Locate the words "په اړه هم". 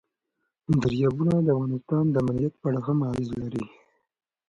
2.61-2.97